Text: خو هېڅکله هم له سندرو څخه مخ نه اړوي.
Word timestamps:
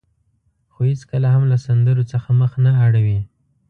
خو 0.71 0.79
هېڅکله 0.89 1.27
هم 1.35 1.43
له 1.51 1.57
سندرو 1.65 2.03
څخه 2.11 2.29
مخ 2.39 2.51
نه 2.65 2.71
اړوي. 2.85 3.19